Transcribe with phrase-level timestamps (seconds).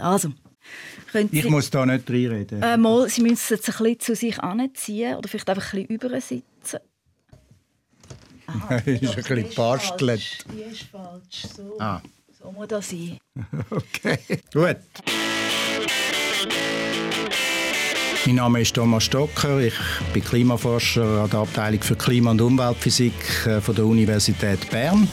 [0.00, 0.32] Also,
[1.30, 2.62] ich muss da nicht reinreden.
[2.62, 5.86] Äh, mal, Sie müssen es jetzt ein bisschen zu sich anziehen oder vielleicht einfach ein
[5.86, 6.80] bisschen übersitzen.
[8.46, 10.44] Aha, ist ein bisschen bastelt.
[10.52, 11.46] Die ist falsch.
[11.56, 12.00] So, ah.
[12.38, 13.18] so muss das sein.
[13.70, 14.18] okay,
[14.52, 14.76] gut.
[18.24, 19.58] Mein Name ist Thomas Stocker.
[19.58, 19.74] Ich
[20.12, 23.12] bin Klimaforscher an der Abteilung für Klima- und Umweltphysik
[23.46, 25.08] äh, von der Universität Bern.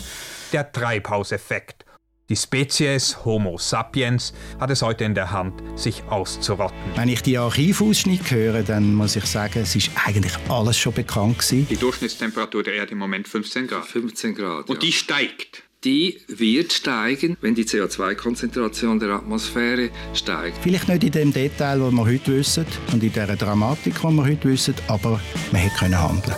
[0.54, 1.86] Der Treibhauseffekt.
[2.30, 6.78] Die Spezies Homo sapiens hat es heute in der Hand, sich auszurotten.
[6.96, 11.40] Wenn ich die Archivausschnitte höre, dann muss ich sagen, es ist eigentlich alles schon bekannt
[11.40, 11.66] gewesen.
[11.68, 13.84] Die Durchschnittstemperatur der Erde im Moment 15 Grad.
[13.84, 14.70] 15 Grad.
[14.70, 14.80] Und ja.
[14.80, 15.64] die steigt.
[15.84, 20.58] Die wird steigen, wenn die CO2-Konzentration der Atmosphäre steigt.
[20.62, 24.24] Vielleicht nicht in dem Detail, das wir heute wissen und in der Dramatik, die wir
[24.24, 25.20] heute wissen, aber
[25.52, 26.36] man hätte handeln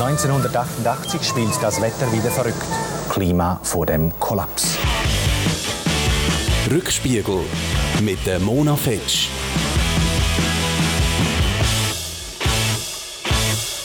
[0.00, 2.95] 1988 spielt das Wetter wieder verrückt.
[3.16, 4.76] Klima vor dem Kollaps.
[6.70, 7.40] Rückspiegel
[8.02, 9.28] mit der Mona Fetsch.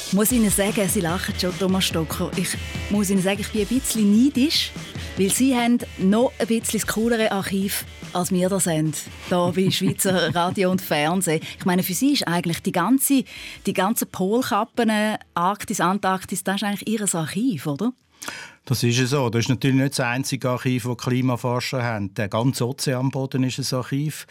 [0.08, 2.30] Ich muss Ihnen sagen, Sie lachen schon, Thomas Stocker.
[2.36, 2.58] Ich
[2.90, 4.74] muss Ihnen sagen, ich bin ein bisschen neidisch,
[5.18, 8.92] weil Sie haben noch ein bisschen das coolere Archiv als wir das haben,
[9.30, 11.40] hier bei Schweizer Radio und Fernsehen.
[11.58, 13.24] Ich meine, für Sie ist eigentlich die ganze,
[13.66, 14.92] die ganze Polkappen,
[15.34, 17.94] Arktis, Antarktis, das ist eigentlich Ihr Archiv, oder?
[18.66, 19.30] Das ist so.
[19.30, 22.14] Das ist natürlich nicht das einzige Archiv, das Klimaforscher haben.
[22.14, 24.28] Der ganze Ozeanboden ist ein Archiv.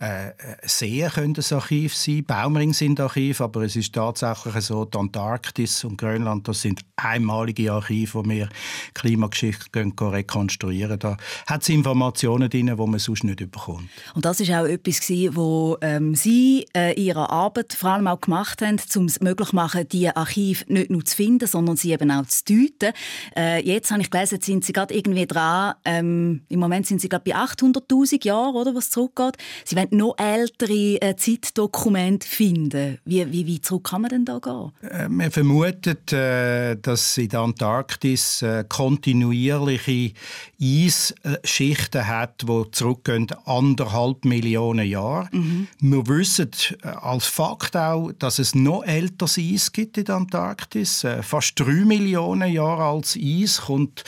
[0.00, 0.30] Äh,
[0.62, 5.84] Seen können ein Archiv sein, Baumring sind Archiv, aber es ist tatsächlich so, die Antarktis
[5.84, 8.48] und Grönland, das sind einmalige Archive, wo wir
[8.94, 9.68] Klimageschichte
[10.00, 10.98] rekonstruieren.
[10.98, 13.88] Da hat es Informationen drin, die man sonst nicht bekommt.
[14.14, 18.62] Und das ist auch etwas, wo ähm, Sie äh, Ihre Arbeit vor allem auch gemacht
[18.62, 22.10] haben, um es möglich zu machen, diese Archive nicht nur zu finden, sondern sie eben
[22.10, 22.94] auch zu deuten.
[23.36, 27.08] Äh, jetzt habe ich gelesen, sind Sie gerade irgendwie dran, ähm, im Moment sind Sie
[27.08, 29.36] glaube bei 800'000 Jahren, oder, was zurückgeht.
[29.64, 32.98] Sie wollen noch ältere äh, Zeitdokumente finden.
[33.04, 34.72] Wie, wie, wie zurück kann man denn da gehen?
[34.90, 40.12] Äh, man vermutet, äh, dass in der Antarktis äh, kontinuierliche
[40.60, 45.28] Eisschichten hat, die zurückgehen anderthalb Millionen Jahre.
[45.32, 45.68] Mhm.
[45.80, 46.50] Wir wissen
[46.82, 51.04] äh, als Fakt auch, dass es noch älteres Eis gibt in der Antarktis.
[51.04, 54.04] Äh, fast drei Millionen Jahre altes Eis kommt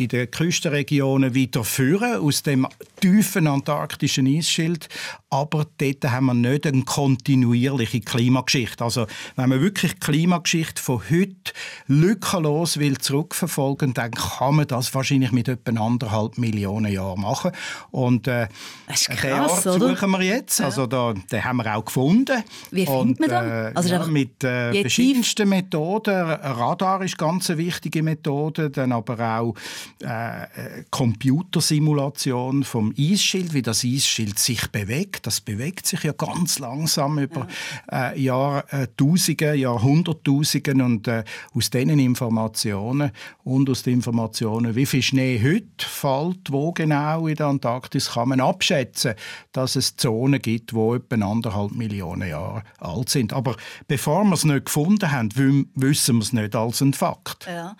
[0.00, 2.66] in den Küstenregionen wieder führen aus dem
[3.00, 4.88] tiefen antarktischen Eisschild.
[5.28, 8.82] Aber dort haben wir nicht eine kontinuierliche Klimageschichte.
[8.82, 9.06] Also
[9.36, 11.52] wenn man wirklich die Klimageschichte von heute
[11.86, 17.52] lückenlos will zurückverfolgen, dann kann man das wahrscheinlich mit etwa anderthalb Millionen Jahren machen.
[17.90, 18.48] Und äh,
[18.88, 19.88] das ist krass, den Ort oder?
[19.90, 20.60] suchen wir jetzt.
[20.60, 22.42] Also da, den haben wir auch gefunden.
[22.70, 23.50] Wie findet man den?
[23.50, 26.14] Äh, Also ja, mit äh, verschiedensten Methoden.
[26.14, 29.54] Radar ist ganz eine wichtige Methode, dann aber auch
[30.00, 35.26] äh, Computersimulation vom Eisschild, wie das Eisschild sich bewegt.
[35.26, 37.46] Das bewegt sich ja ganz langsam über
[37.90, 38.10] ja.
[38.10, 41.24] äh, Jahrtausende, Jahrhunderttausende und äh,
[41.54, 43.10] aus diesen Informationen
[43.44, 48.30] und aus den Informationen, wie viel Schnee heute fällt, wo genau in der Antarktis, kann
[48.30, 49.14] man abschätzen,
[49.52, 53.32] dass es Zonen gibt, wo etwa anderthalb Millionen Jahre alt sind.
[53.32, 53.56] Aber
[53.88, 55.30] bevor wir es nicht gefunden haben,
[55.74, 57.46] wissen wir es nicht als ein Fakt.
[57.46, 57.76] Ja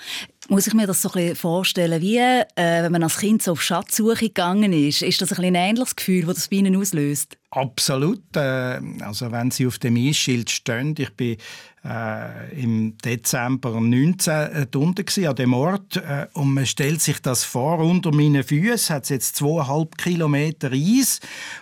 [0.49, 2.45] muss ich mir das so ein vorstellen, wie äh,
[2.83, 5.03] wenn man als Kind so auf Schatzsuche gegangen ist.
[5.03, 7.37] Ist das ein, ein ähnliches Gefühl, das das bei Ihnen auslöst?
[7.53, 8.37] Absolut.
[8.37, 11.37] Äh, also wenn Sie auf dem Eisschild stehen, ich bin
[11.84, 17.43] äh, im Dezember 19 äh, unten an dem Ort äh, und man stellt sich das
[17.43, 21.19] vor, unter meinen Füßen hat es jetzt zweieinhalb Kilometer Eis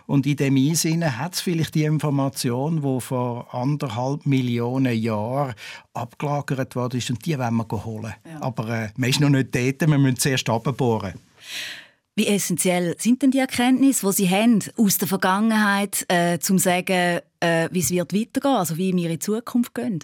[0.07, 5.55] und in dem Eis hat es vielleicht die Information, die vor anderthalb Millionen Jahren
[5.95, 8.15] abgelagert worden ist und die wollen wir holen.
[8.31, 8.43] Ja.
[8.43, 11.15] Aber äh, man ist noch nicht dort, wir müssen zuerst abbohren.
[12.19, 16.59] Wie essentiell sind denn die Erkenntnisse, die Sie haben aus der Vergangenheit, äh, um zu
[16.59, 20.01] sagen, äh, wie es wird weitergehen, also wie wir in die Zukunft gehen?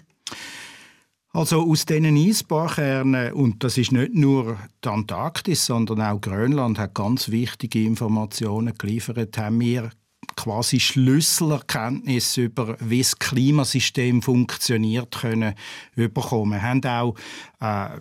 [1.33, 6.93] Also aus diesen Eisbarkernen, und das ist nicht nur die Antarktis, sondern auch Grönland hat
[6.93, 9.89] ganz wichtige Informationen geliefert, haben wir
[10.37, 15.53] quasi Schlüsselerkenntnisse über wie das Klimasystem funktioniert können
[15.95, 16.51] bekommen.
[16.53, 17.15] Wir haben auch
[17.59, 17.99] äh,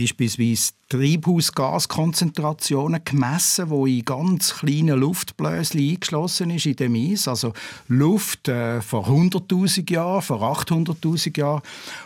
[0.00, 7.26] beispielsweise Treibhausgaskonzentrationen gemessen, wo in ganz kleinen Luftbläschen eingeschlossen ist in dem Eis.
[7.28, 7.52] Also
[7.88, 11.62] Luft äh, vor 100.000 Jahren, vor 800.000 Jahren.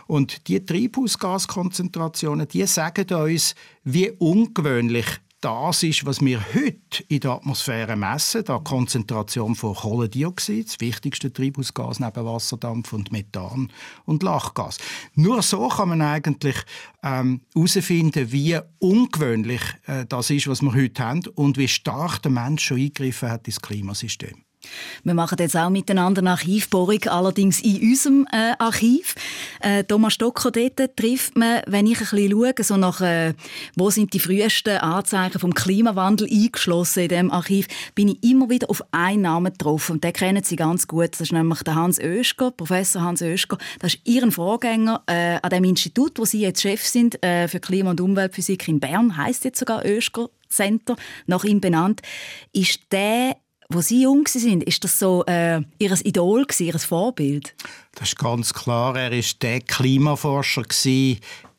[0.07, 3.55] Und die Treibhausgaskonzentrationen, die sagen uns,
[3.85, 5.07] wie ungewöhnlich
[5.45, 11.31] das ist, was wir heute in der Atmosphäre messen, die Konzentration von Kohlendioxid, das wichtigste
[11.31, 13.71] Treibhausgas neben Wasserdampf und Methan
[14.07, 14.79] und Lachgas.
[15.15, 16.57] Nur so kann man eigentlich
[17.03, 22.31] herausfinden, ähm, wie ungewöhnlich äh, das ist, was wir heute haben und wie stark der
[22.31, 24.45] Mensch schon eingegriffen hat ins Klimasystem.
[25.03, 29.15] Wir machen jetzt auch miteinander eine Archivbohrung, allerdings in unserem äh, Archiv.
[29.61, 33.35] Äh, Thomas Stocker, dort trifft man, wenn ich ein bisschen schaue, so nach, äh,
[33.77, 38.71] wo sind die frühesten Anzeichen vom Klimawandel eingeschlossen in diesem Archiv, bin ich immer wieder
[38.71, 39.93] auf einen Namen getroffen.
[39.93, 41.13] Und den kennen Sie ganz gut.
[41.13, 43.59] Das ist nämlich der Hans Oeschger, Professor Hans Oeschger.
[43.81, 47.61] Das ist Ihren Vorgänger äh, an dem Institut, wo Sie jetzt Chef sind äh, für
[47.61, 50.97] Klima- und Umweltphysik in Bern, heißt jetzt sogar Oeschger Center,
[51.27, 52.01] nach ihm benannt.
[52.53, 53.37] Ist der
[53.75, 57.55] wo Sie jung sind, ist das so äh, Ihr Idol, Ihr Vorbild?
[57.97, 58.97] Das ist ganz klar.
[58.97, 60.63] Er war der Klimaforscher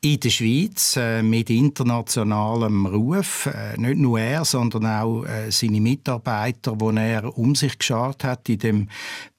[0.05, 3.47] in der Schweiz äh, mit internationalem Ruf.
[3.47, 8.47] Äh, nicht nur er, sondern auch äh, seine Mitarbeiter, die er um sich geschaut hat
[8.47, 8.89] in dem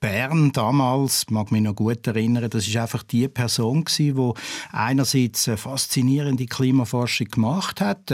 [0.00, 4.14] Bern damals, mag mich noch gut erinnern, das ist einfach die Person die
[4.72, 8.12] einerseits eine faszinierende Klimaforschung gemacht hat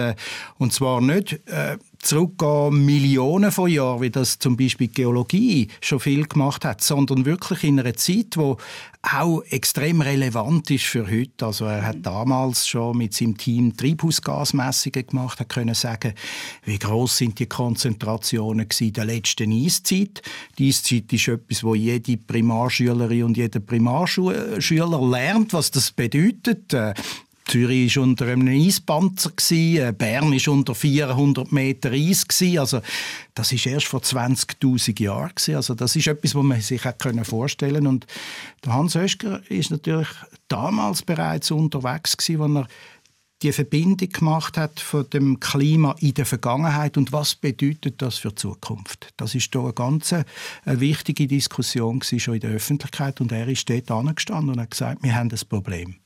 [0.59, 1.41] und zwar nicht
[2.02, 7.25] zurückgehen Millionen von Jahren, wie das zum Beispiel die Geologie schon viel gemacht hat, sondern
[7.25, 8.58] wirklich in einer Zeit, wo
[9.02, 11.46] auch extrem relevant ist für heute.
[11.46, 16.14] Also er hat damals schon mit seinem Team Treibhausgasmessungen gemacht, hat können sagen,
[16.64, 20.22] wie groß sind die Konzentrationen in der letzten Eiszeit.
[20.58, 26.75] Die Eiszeit ist etwas, wo jede Primarschülerin und jeder Primarschüler lernt, was das bedeutet.
[27.52, 32.25] Zürich war unter einem Eispanzer, äh, Bern war unter 400 Meter Eis.
[32.56, 32.81] Also,
[33.34, 35.32] das war erst vor 20.000 Jahren.
[35.54, 36.81] Also, das ist etwas, was man sich
[37.25, 38.06] vorstellen konnte.
[38.64, 40.08] Und Hans Oeschger war natürlich
[40.49, 42.66] damals bereits unterwegs, als er
[43.43, 48.29] die Verbindung gemacht hat von dem Klima in der Vergangenheit und was bedeutet das für
[48.29, 49.09] die Zukunft.
[49.17, 50.25] Das ist da eine ganz äh,
[50.65, 55.15] wichtige Diskussion schon in der Öffentlichkeit und er ist dort angestanden und hat gesagt, wir
[55.15, 55.97] haben das Problem.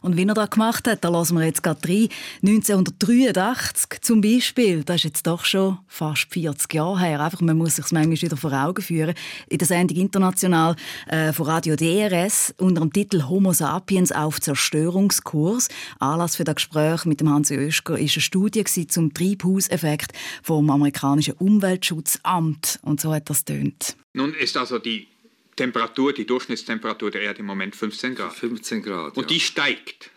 [0.00, 2.08] Und wie er das gemacht hat, da lassen wir jetzt gerade rein.
[2.42, 7.20] 1983 zum Beispiel, das ist jetzt doch schon fast 40 Jahre her.
[7.20, 9.14] Einfach, man muss sich das manchmal wieder vor Augen führen.
[9.48, 10.76] In der Sendung international
[11.08, 15.68] äh, von Radio DRS unter dem Titel Homo sapiens auf Zerstörungskurs.
[15.98, 20.12] Anlass für das Gespräch Gespräch mit dem Hans Oeschger war eine Studie zum Treibhauseffekt
[20.42, 22.78] vom amerikanischen Umweltschutzamt.
[22.82, 23.96] Und so hat das tönt.
[24.12, 25.08] Nun ist also die
[25.56, 28.34] Temperatur, die Durchschnittstemperatur der Erde im Moment 15 Grad.
[28.34, 29.16] 15 Grad.
[29.16, 29.28] Und ja.
[29.28, 30.10] die steigt.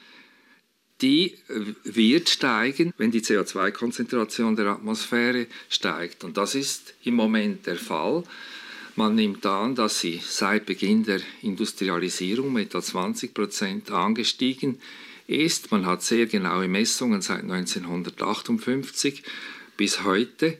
[1.01, 1.33] Die
[1.86, 6.25] wird steigen, wenn die CO2-Konzentration der Atmosphäre steigt.
[6.25, 8.24] Und das ist im Moment der Fall.
[8.98, 14.81] Man nimmt an, dass sie seit Beginn der Industrialisierung mit etwa 20 Prozent angestiegen ist
[15.30, 15.72] ist.
[15.72, 19.24] Man hat sehr genaue Messungen seit 1958
[19.78, 20.58] bis heute.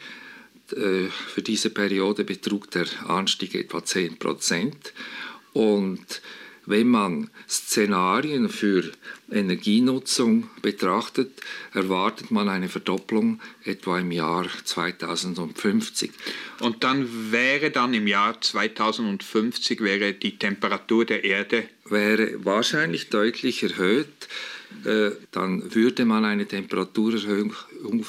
[0.76, 4.94] Äh, für diese Periode betrug der Anstieg etwa 10 Prozent.
[5.54, 6.22] Und
[6.70, 8.92] wenn man Szenarien für
[9.32, 11.32] Energienutzung betrachtet,
[11.74, 16.12] erwartet man eine Verdopplung etwa im Jahr 2050.
[16.60, 23.64] Und dann wäre dann im Jahr 2050 wäre die Temperatur der Erde wäre wahrscheinlich deutlich
[23.64, 24.28] erhöht.
[24.86, 27.54] Äh, dann würde man eine Temperaturerhöhung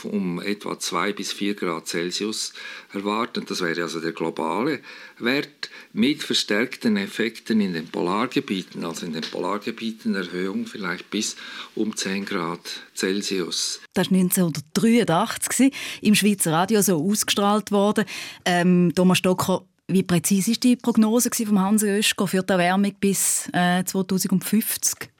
[0.04, 2.52] um etwa 2 bis 4 Grad Celsius
[2.92, 3.44] erwarten.
[3.48, 4.80] Das wäre also der globale
[5.18, 11.36] Wert mit verstärkten Effekten in den Polargebieten, also in den Polargebieten Erhöhung vielleicht bis
[11.74, 12.60] um 10 Grad
[12.94, 13.80] Celsius.
[13.94, 15.72] Das war 1983
[16.02, 18.04] im Schweizer Radio so ausgestrahlt worden.
[18.44, 23.48] Ähm, Thomas Stocker, wie präzise ist die Prognose von Hans Oeschger für die Erwärmung bis
[23.52, 25.10] äh, 2050?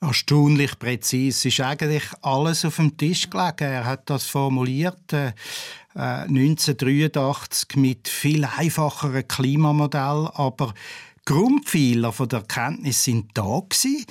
[0.00, 1.36] Erstaunlich präzise.
[1.36, 3.64] Es ist eigentlich alles auf dem Tisch gelegen.
[3.64, 5.32] Er hat das formuliert äh,
[5.94, 10.74] 1983 äh, mit viel einfacheren Klimamodell, aber
[11.28, 14.06] Grundpfeiler der Erkenntnis sind da gewesen.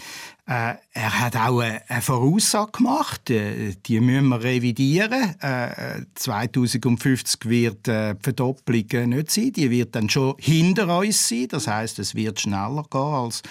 [0.46, 5.36] Äh, er hat auch eine, eine Voraussage gemacht, äh, die müssen wir revidieren.
[5.42, 11.48] Äh, 2050 wird äh, die Verdopplung nicht sein, die wird dann schon hinter uns sein.
[11.50, 13.42] Das heißt, es wird schneller gehen als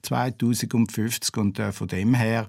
[0.00, 2.46] 2050 und äh, von dem her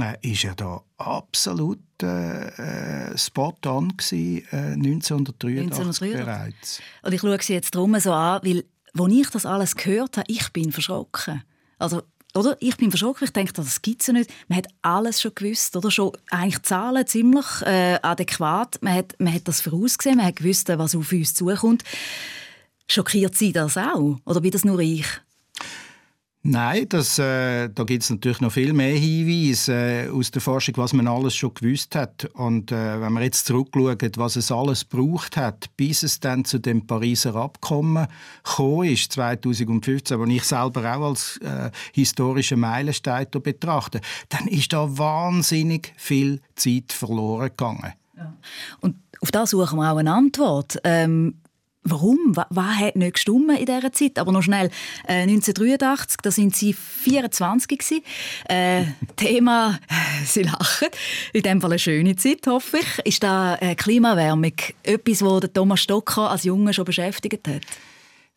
[0.00, 6.82] äh, ist er da absolut äh, spot on gewesen, 1983, 1983 bereits.
[7.02, 8.64] Und ich schaue sie jetzt drum so an, weil
[8.96, 11.42] als ich das alles gehört habe, ich bin verschrocken.
[11.78, 12.02] Also,
[12.34, 12.56] oder?
[12.60, 13.24] Ich bin verschrocken.
[13.24, 14.30] Ich denke, das gibt es ja nicht.
[14.48, 15.90] Man hat alles schon gewusst, oder?
[15.90, 18.78] Schon eigentlich Zahlen ziemlich äh, adäquat.
[18.82, 21.84] Man hat, man hat das vorausgesehen, man hat gewusst, was auf uns zukommt.
[22.86, 24.18] Schockiert Sie das auch?
[24.24, 25.06] Oder bin das nur ich?
[26.50, 30.78] Nein, das, äh, da gibt es natürlich noch viel mehr Hinweise äh, aus der Forschung,
[30.78, 32.24] was man alles schon gewusst hat.
[32.32, 36.58] Und äh, wenn man jetzt zurückschaut, was es alles braucht hat, bis es dann zu
[36.58, 38.06] dem Pariser Abkommen
[38.42, 44.00] gekommen ist, 2015, wo ich selber auch als äh, historischen Meilenstein betrachte,
[44.30, 47.92] dann ist da wahnsinnig viel Zeit verloren gegangen.
[48.16, 48.32] Ja.
[48.80, 50.78] Und auf das suchen wir auch eine Antwort.
[50.82, 51.34] Ähm,
[51.90, 52.34] Warum?
[52.34, 54.18] Was hat nicht gestimmt in dieser Zeit?
[54.18, 54.70] Aber noch schnell,
[55.06, 58.02] äh, 1983, da sind Sie 24 gewesen.
[58.48, 58.84] Äh,
[59.16, 59.78] Thema,
[60.24, 60.88] Sie lachen,
[61.32, 63.06] in dem Fall eine schöne Zeit, hoffe ich.
[63.06, 67.62] Ist da äh, Klimaerwärmung etwas, das Thomas Stocker als Junge schon beschäftigt hat?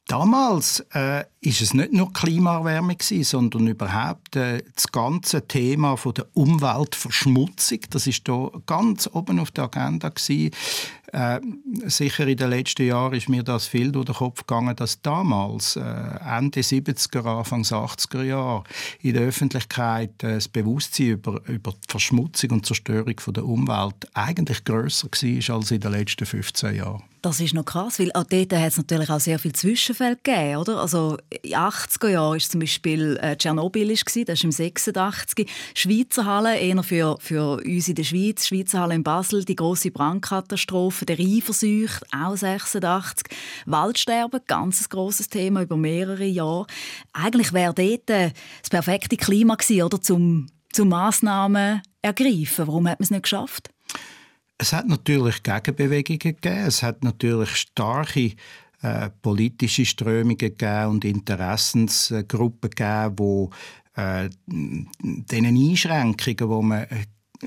[0.08, 6.26] Damals äh, ist es nicht nur Klimaerwärmung sondern überhaupt äh, das ganze Thema von der
[6.34, 7.80] Umweltverschmutzung.
[7.90, 10.52] Das ist da ganz oben auf der Agenda gewesen.
[11.14, 11.42] Äh,
[11.88, 15.76] sicher in den letzten Jahren ist mir das viel durch den Kopf gegangen, dass damals,
[15.76, 18.64] äh, Ende 70er, Anfang 80er Jahre,
[19.02, 24.08] in der Öffentlichkeit äh, das Bewusstsein über, über die Verschmutzung und Zerstörung von der Umwelt
[24.14, 27.04] eigentlich grösser war als in den letzten 15 Jahren.
[27.22, 30.58] Das ist noch krass, weil auch dort hat es natürlich auch sehr viele Zwischenfälle gegeben,
[30.58, 30.82] oder?
[30.82, 35.48] Also in den 80er Jahren war zum Beispiel äh, Tschernobyl, das war im 86.
[35.76, 39.92] Schweizer Halle, eher für, für uns in der Schweiz, Schweizer Halle in Basel, die große
[39.92, 43.28] Brandkatastrophe, der Rheinversuch, auch 86.
[43.66, 46.68] Waldsterben, ganz grosses Thema über mehrere Jahre.
[47.14, 48.32] Eigentlich wäre dort äh,
[48.62, 52.68] das perfekte Klima gewesen, oder, zum, zum Massnahmen ergreifen.
[52.68, 53.70] Warum hat man es nicht geschafft?
[54.58, 56.66] Es hat natürlich Gegenbewegungen gegeben.
[56.68, 58.34] Es hat natürlich starke
[58.84, 66.88] äh, politische Strömungen gegeben und Interessensgruppen gegeben, die äh, diesen Einschränkungen, die man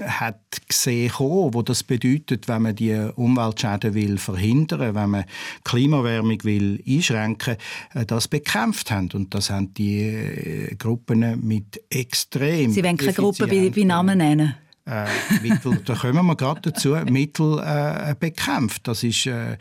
[0.02, 5.24] hat gesehen wo das bedeutet, wenn man die Umweltschäden will verhindern, wenn man
[5.64, 7.56] Klimaerwärmung will einschränken,
[7.94, 12.72] äh, das bekämpft haben und das haben die äh, Gruppen mit extrem.
[12.72, 14.54] Sie wollen keine Gruppen wie, wie Namen nennen
[14.86, 15.06] äh,
[15.42, 18.86] Mittel, da kommen wir gerade dazu, Mittel äh, bekämpft.
[18.86, 19.56] Das ist äh, äh,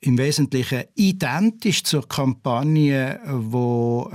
[0.00, 4.10] im Wesentlichen identisch zur Kampagne, wo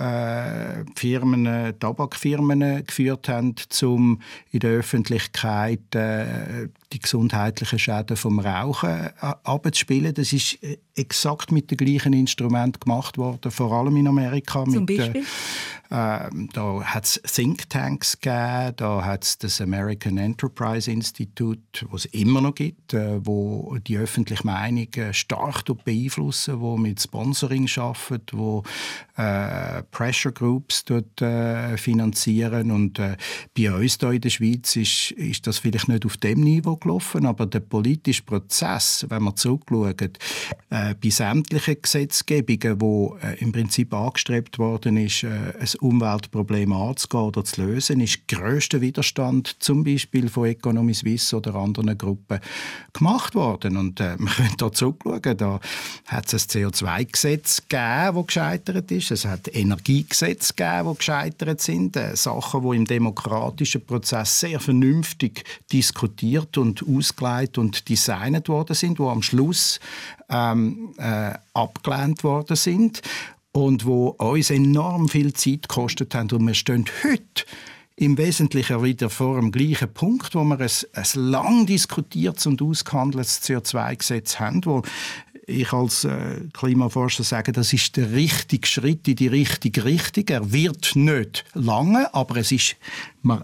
[0.99, 9.11] Firmen, Tabakfirmen geführt haben, um in der Öffentlichkeit äh, die gesundheitlichen Schäden vom Rauchen äh,
[9.21, 10.13] abzuspielen.
[10.13, 14.63] Das ist äh, exakt mit dem gleichen Instrument gemacht worden, vor allem in Amerika.
[14.65, 15.23] Zum mit, Beispiel?
[15.91, 22.13] Äh, da hat es Thinktanks gegeben, da hat es das American Enterprise Institute, was es
[22.13, 28.31] immer noch gibt, äh, wo die öffentliche Meinung äh, stark beeinflussen, wo mit Sponsoring arbeitet,
[28.33, 28.63] wo
[29.15, 33.17] äh, Pressure Groups dort, äh, finanzieren und äh,
[33.57, 37.25] bei uns hier in der Schweiz ist, ist das vielleicht nicht auf dem Niveau gelaufen,
[37.25, 40.17] aber der politische Prozess, wenn man zurückschaut,
[40.69, 47.23] äh, bei sämtlichen Gesetzgebungen, wo äh, im Prinzip angestrebt worden ist, äh, ein Umweltproblem anzugehen
[47.23, 52.39] oder zu lösen, ist größter Widerstand zum Beispiel von Economy Suisse oder anderen Gruppen
[52.93, 53.77] gemacht worden.
[53.77, 55.59] Und äh, man könnte da zurückschauen, da
[56.07, 59.11] hat es ein CO2-Gesetz gegeben, das gescheitert ist.
[59.11, 61.95] Es hat Energiegesetze gegeben, die gescheitert sind.
[61.95, 68.75] Äh, Sachen, die im demokratischen Prozess sehr vernünftig diskutiert und und ausgelegt und designt worden
[68.75, 69.79] sind, wo am Schluss
[70.29, 73.01] ähm, äh, abgelehnt worden sind
[73.51, 76.29] und wo uns enorm viel Zeit gekostet haben.
[76.31, 77.45] Und wir stehen heute
[77.95, 83.41] im Wesentlichen wieder vor dem gleichen Punkt, wo wir ein, ein lang diskutiertes und ausgehandeltes
[83.41, 84.83] CO2-Gesetz haben, wo
[85.49, 90.25] ich als äh, Klimaforscher sage, das ist der richtige Schritt in die richtige Richtung.
[90.27, 92.75] Er wird nicht lange, aber es ist,
[93.23, 93.43] man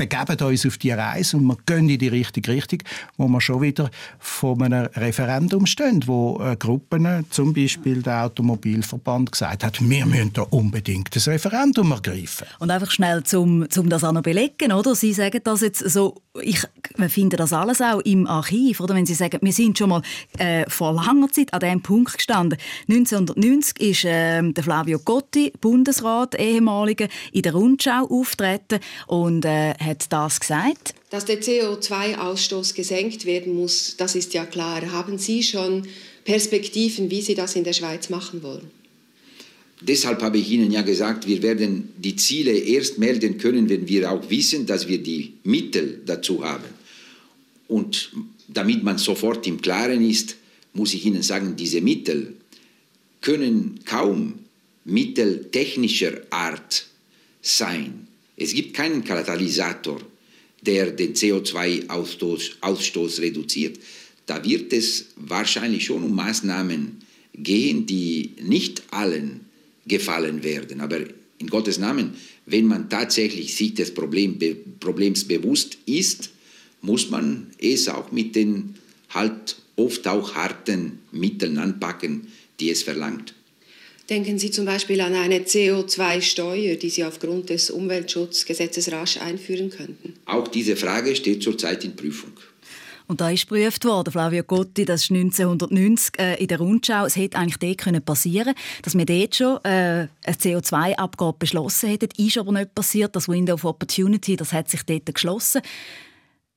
[0.00, 2.78] begeben uns auf die Reise und wir gehen in die richtige Richtung,
[3.18, 9.30] wo wir schon wieder vor einem Referendum stehen, wo äh, Gruppen, zum Beispiel der Automobilverband,
[9.30, 12.46] gesagt hat, wir müssen da unbedingt das Referendum ergreifen.
[12.60, 14.94] Und einfach schnell, zum, zum das auch noch belegen, oder?
[14.94, 16.62] Sie sagen das jetzt so, ich
[17.08, 18.94] finde das alles auch im Archiv, oder?
[18.94, 20.02] Wenn Sie sagen, wir sind schon mal
[20.38, 22.58] äh, vor langer Zeit an diesem Punkt gestanden.
[22.88, 30.12] 1990 ist äh, der Flavio Gotti, Bundesrat, ehemaliger, in der Rundschau auftreten und äh, hat
[30.12, 30.94] das gesagt.
[31.10, 34.92] Dass der CO2-Ausstoß gesenkt werden muss, das ist ja klar.
[34.92, 35.86] Haben Sie schon
[36.24, 38.70] Perspektiven, wie Sie das in der Schweiz machen wollen?
[39.80, 44.10] Deshalb habe ich Ihnen ja gesagt, wir werden die Ziele erst melden können, wenn wir
[44.10, 46.64] auch wissen, dass wir die Mittel dazu haben.
[47.66, 48.12] Und
[48.46, 50.36] damit man sofort im Klaren ist,
[50.74, 52.34] muss ich Ihnen sagen, diese Mittel
[53.22, 54.40] können kaum
[54.84, 56.86] Mittel technischer Art
[57.42, 58.06] sein.
[58.40, 60.00] Es gibt keinen Katalysator,
[60.62, 63.78] der den CO2-Ausstoß Ausstoß reduziert.
[64.24, 67.02] Da wird es wahrscheinlich schon um Maßnahmen
[67.34, 69.40] gehen, die nicht allen
[69.86, 70.80] gefallen werden.
[70.80, 71.00] Aber
[71.38, 72.14] in Gottes Namen,
[72.46, 74.38] wenn man tatsächlich sich des Problem,
[74.80, 76.30] Problems bewusst ist,
[76.80, 78.74] muss man es auch mit den
[79.10, 82.28] halt oft auch harten Mitteln anpacken,
[82.58, 83.34] die es verlangt.
[84.10, 90.14] Denken Sie zum Beispiel an eine CO2-Steuer, die Sie aufgrund des Umweltschutzgesetzes rasch einführen könnten?
[90.26, 92.32] Auch diese Frage steht zurzeit in Prüfung.
[93.06, 97.04] Und da ist geprüft worden, Flavio Gotti, das ist 1990 äh, in der Rundschau.
[97.06, 102.08] Es hätte eigentlich dort können passieren dass wir dort schon äh, eine CO2-Abgabe beschlossen hätten.
[102.16, 103.14] Ist aber nicht passiert.
[103.14, 105.62] Das Window of Opportunity, das hat sich dort geschlossen.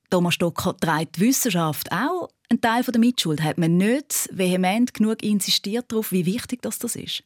[0.09, 3.43] Thomas Stocker trägt die Wissenschaft auch einen Teil der Mitschuld.
[3.43, 7.23] Hat man nicht vehement genug insistiert darauf, wie wichtig das, das ist?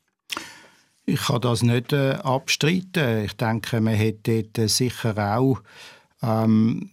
[1.10, 3.24] Ich kann das nicht äh, abstreiten.
[3.24, 5.62] Ich denke, man hätte dort äh, sicher auch
[6.22, 6.90] ähm,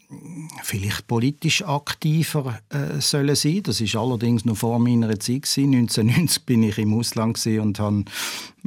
[0.62, 3.62] vielleicht politisch aktiver äh, sollen sein.
[3.64, 5.74] Das ist allerdings noch vor meiner Zeit gewesen.
[5.74, 8.04] 1990 bin ich im Ausland und habe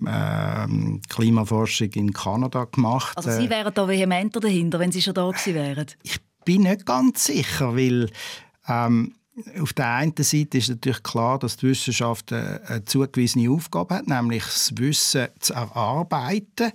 [0.05, 0.67] äh,
[1.07, 3.15] Klimaforschung in Kanada gemacht.
[3.17, 5.87] Also Sie wären da vehementer dahinter, wenn Sie schon da gewesen wären?
[6.03, 8.09] Ich bin nicht ganz sicher, weil
[8.67, 9.13] ähm,
[9.59, 14.43] auf der einen Seite ist natürlich klar, dass die Wissenschaft eine zugewiesene Aufgabe hat, nämlich
[14.43, 16.71] das Wissen zu erarbeiten.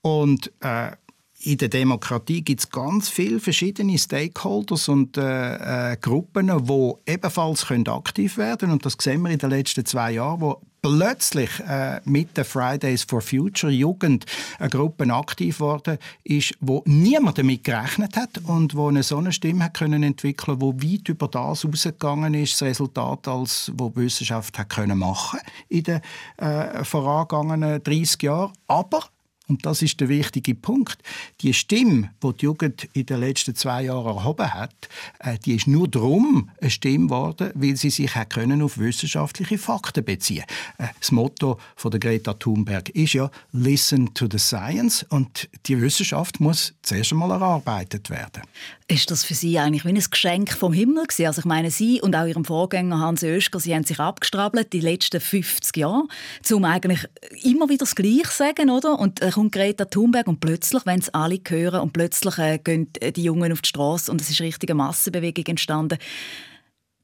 [0.00, 0.92] Und äh,
[1.40, 7.66] in der Demokratie gibt es ganz viele verschiedene Stakeholders und äh, äh, Gruppen, die ebenfalls
[7.66, 8.72] können aktiv werden können.
[8.72, 13.04] Und das sehen wir in den letzten zwei Jahren, wo plötzlich äh, mit den Fridays
[13.04, 14.26] for Future Jugend
[14.58, 19.32] eine Gruppe aktiv worden ist, wo niemand damit gerechnet hat und wo eine so eine
[19.32, 24.02] Stimme hat können entwickeln, wo weit über das hinausgegangen ist, das Resultat, als wo die
[24.02, 26.00] Wissenschaft hat können machen in den
[26.36, 28.52] äh, vorangegangenen 30 Jahren.
[28.66, 29.04] Aber
[29.48, 30.98] und das ist der wichtige Punkt.
[31.40, 34.88] Die Stimme, die die Jugend in den letzten zwei Jahren erhoben hat,
[35.20, 40.04] äh, die ist nur darum eine Stimme geworden, weil sie sich können auf wissenschaftliche Fakten
[40.04, 40.44] beziehen.
[40.78, 45.80] Äh, das Motto von der Greta Thunberg ist ja "Listen to the Science" und die
[45.80, 48.42] Wissenschaft muss zuerst einmal erarbeitet werden.
[48.90, 51.26] Ist das für Sie eigentlich wie ein Geschenk vom Himmel gewesen?
[51.26, 54.80] Also ich meine, Sie und auch Ihrem Vorgänger Hans Oeschger, Sie haben sich abgestrabelt die
[54.80, 56.04] letzten 50 Jahre,
[56.50, 57.06] um eigentlich
[57.42, 58.98] immer wieder das Gleiche zu sagen, oder?
[58.98, 62.92] Und dann kommt Greta Thunberg und plötzlich, wenn es alle hören und plötzlich äh, gehen
[63.14, 65.98] die Jungen auf die Straße und es ist eine richtige Massenbewegung entstanden,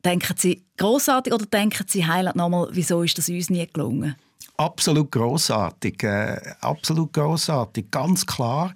[0.05, 4.17] denken Sie großartig oder denken Sie heilat nochmal, wieso ist das uns nie gelungen?
[4.57, 8.73] Absolut großartig, äh, absolut großartig, ganz klar.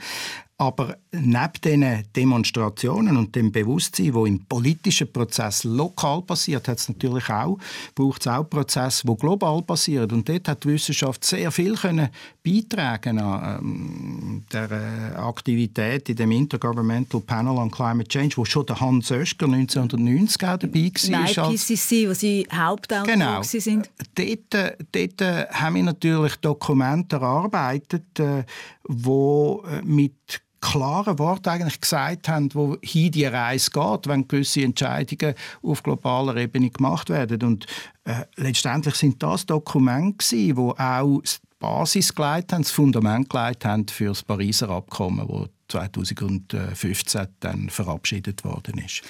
[0.61, 6.89] Aber neben diesen Demonstrationen und dem Bewusstsein, wo im politischen Prozess lokal passiert, hat es
[6.89, 7.59] natürlich auch,
[7.95, 10.11] braucht es auch Prozesse, die global passieren.
[10.11, 12.09] Und dort hat die Wissenschaft sehr viel können
[12.43, 18.67] beitragen an ähm, der äh, Aktivität in dem Intergovernmental Panel on Climate Change, wo schon
[18.67, 21.11] der Hans Oeschger 1990 auch dabei war.
[21.11, 23.43] Nein, IPCC, wo Sie Hauptautor genau.
[23.45, 23.89] sind.
[24.17, 28.43] Dort, äh, dort äh, haben wir natürlich Dokumente erarbeitet, äh,
[28.89, 35.83] wo mit klaren Worten eigentlich gesagt haben, wohin die Reise geht, wenn gewisse Entscheidungen auf
[35.83, 37.43] globaler Ebene gemacht werden.
[37.43, 37.67] Und
[38.05, 43.89] äh, letztendlich sind das Dokumente, die auch die Basis geleitet haben, das Fundament geleitet haben
[43.89, 49.03] für das Pariser Abkommen, das 2015 dann verabschiedet worden ist.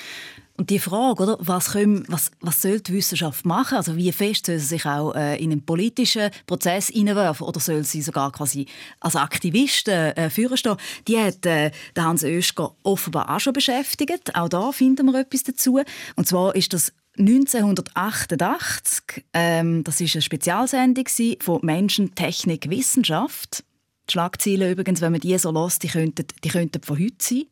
[0.58, 3.76] Und die Frage, oder, was, können, was, was soll die Wissenschaft machen?
[3.76, 7.84] Also wie fest soll sie sich auch äh, in einen politischen Prozess hineinwerfen oder soll
[7.84, 8.66] sie sogar quasi
[8.98, 10.76] als Aktivisten äh, führen stehen?
[11.06, 14.34] Die hat äh, Hans Oeschger offenbar auch schon beschäftigt.
[14.34, 15.80] Auch da finden wir etwas dazu.
[16.16, 19.26] Und zwar ist das 1988.
[19.34, 21.06] Ähm, das ist eine Spezialsendung
[21.40, 23.62] von Menschen, Technik, Wissenschaft.
[24.08, 27.44] Die Schlagzeilen übrigens, wenn man die so lässt, die könnten, die könnten von heute sein.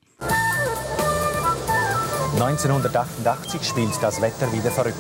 [2.40, 4.97] 1988 spielt das Wetter wieder verrückt.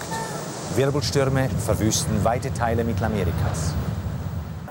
[0.74, 3.74] Wirbelstürme verwüsten weite Teile Mittelamerikas.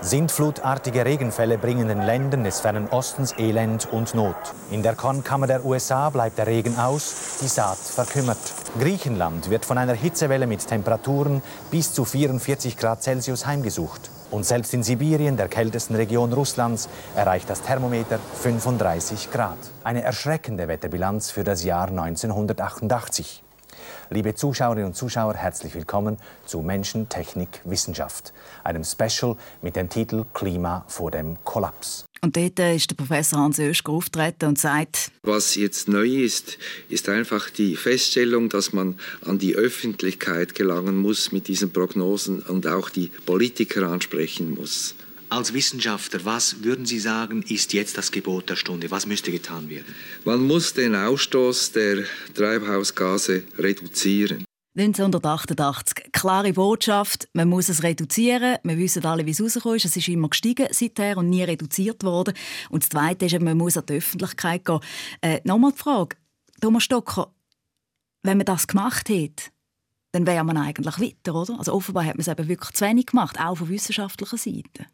[0.01, 4.35] Sintflutartige Regenfälle bringen den Ländern des fernen Ostens Elend und Not.
[4.69, 8.37] In der Kornkammer der USA bleibt der Regen aus, die Saat verkümmert.
[8.79, 14.11] Griechenland wird von einer Hitzewelle mit Temperaturen bis zu 44 Grad Celsius heimgesucht.
[14.31, 19.57] Und selbst in Sibirien, der kältesten Region Russlands, erreicht das Thermometer 35 Grad.
[19.83, 23.44] Eine erschreckende Wetterbilanz für das Jahr 1988.
[24.11, 30.25] Liebe Zuschauerinnen und Zuschauer, herzlich willkommen zu Menschen, Technik, Wissenschaft, einem Special mit dem Titel
[30.31, 32.05] Klima vor dem Kollaps.
[32.21, 37.09] Und dort ist der Professor Hans Oeschger auftreten und sagt, was jetzt neu ist, ist
[37.09, 42.89] einfach die Feststellung, dass man an die Öffentlichkeit gelangen muss mit diesen Prognosen und auch
[42.91, 44.95] die Politiker ansprechen muss.
[45.35, 48.89] Als Wissenschaftler, was würden Sie sagen, ist jetzt das Gebot der Stunde?
[48.89, 49.93] Was müsste getan werden?
[50.23, 54.45] Man muss den Ausstoß der Treibhausgase reduzieren.
[54.77, 58.59] 1988 klare Botschaft, man muss es reduzieren.
[58.63, 59.83] Wir wissen alle, wie es rausgekommen ist.
[59.83, 62.33] Es ist immer gestiegen seither und nie reduziert worden.
[62.69, 64.79] Und das Zweite ist, man muss an die Öffentlichkeit gehen.
[65.19, 66.15] Äh, Nochmal die Frage,
[66.61, 67.33] Thomas Stocker,
[68.23, 69.47] wenn man das gemacht hätte,
[70.15, 71.59] dann wäre man eigentlich weiter, oder?
[71.59, 74.85] Also offenbar hat man es eben wirklich zu wenig gemacht, auch von wissenschaftlicher Seite.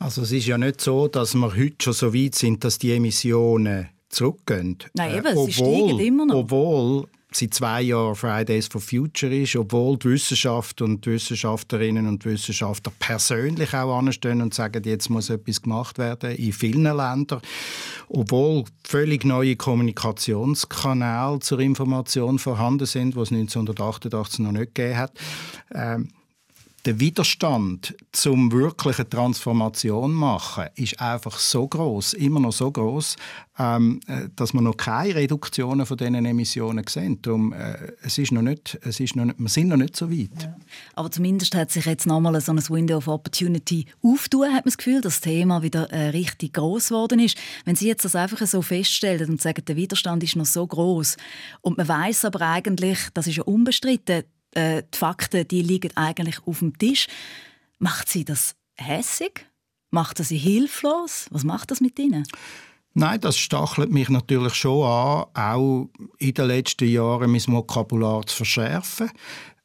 [0.00, 2.92] Also es ist ja nicht so, dass wir heute schon so weit sind, dass die
[2.92, 4.78] Emissionen zurückgehen.
[4.94, 6.34] Nein, eben, äh, obwohl, sie steigen immer noch.
[6.34, 12.24] Obwohl seit zwei Jahren Fridays for Future ist, obwohl die Wissenschaft und die Wissenschaftlerinnen und
[12.24, 17.40] Wissenschaftler persönlich auch anstehen und sagen, jetzt muss etwas gemacht werden in vielen Ländern,
[18.08, 25.12] obwohl völlig neue Kommunikationskanäle zur Information vorhanden sind, was es 1988 noch nicht gegeben hat.
[25.74, 26.10] Ähm,
[26.84, 33.16] der Widerstand zum wirklichen Transformation machen ist einfach so groß, immer noch so groß,
[33.58, 37.22] ähm, äh, dass man noch keine Reduktionen von diesen Emissionen sehen.
[37.22, 40.10] Darum, äh, es ist noch nicht, es ist noch nicht, wir sind noch nicht so
[40.10, 40.42] weit.
[40.42, 40.56] Ja.
[40.94, 44.76] Aber zumindest hat sich jetzt nochmal so ein Window of Opportunity aufgetan, hat man das
[44.78, 47.38] Gefühl, dass das Thema wieder äh, richtig groß geworden ist.
[47.64, 51.16] Wenn Sie jetzt das einfach so feststellen und sagen, der Widerstand ist noch so groß
[51.62, 56.38] und man weiß aber eigentlich, das ist ja unbestritten, äh, die Fakten die liegen eigentlich
[56.46, 57.06] auf dem Tisch.
[57.78, 59.46] Macht sie das hässig?
[59.90, 61.26] Macht sie hilflos?
[61.30, 62.26] Was macht das mit ihnen?
[62.94, 65.88] Nein, das stachelt mich natürlich schon an, auch
[66.18, 69.10] in den letzten Jahren mein Vokabular zu verschärfen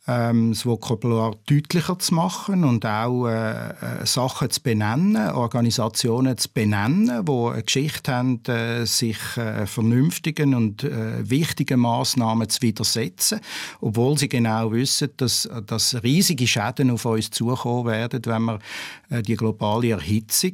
[0.09, 6.49] ähm, das Vokabular deutlicher zu machen und auch äh, äh, Sachen zu benennen, Organisationen zu
[6.49, 13.39] benennen, die eine Geschichte haben, äh, sich äh, vernünftigen und äh, wichtigen Massnahmen zu widersetzen,
[13.81, 18.59] obwohl sie genau wissen, dass, dass riesige Schäden auf uns zukommen werden, wenn wir
[19.09, 20.53] äh, die globale Erhitzung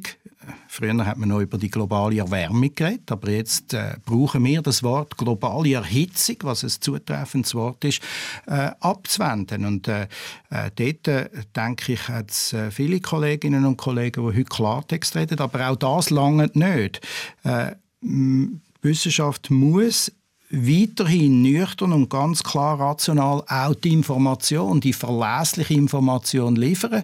[0.68, 4.82] Früher hat man noch über die globale Erwärmung geredet, aber jetzt äh, brauchen wir das
[4.82, 8.02] Wort globale Erhitzung, was ein zutreffendes Wort ist,
[8.46, 9.64] äh, abzuwenden.
[9.64, 10.08] Und äh,
[10.50, 15.16] äh dort, äh, denke ich, hat es äh, viele Kolleginnen und Kollegen, die heute Klartext
[15.16, 17.00] reden, aber auch das lange nicht.
[18.82, 20.12] Wissenschaft muss
[20.50, 27.02] weiterhin nüchtern und ganz klar rational auch die Information, die verlässliche Information liefern,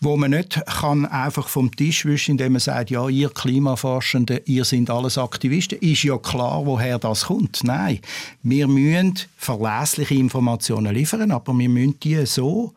[0.00, 4.64] wo man nicht kann einfach vom Tisch wischen, indem man sagt, ja, ihr Klimaforschende, ihr
[4.64, 7.64] sind alles Aktivisten, ist ja klar, woher das kommt.
[7.64, 8.00] Nein,
[8.42, 12.74] wir müssen verlässliche Informationen liefern, aber wir müssen die so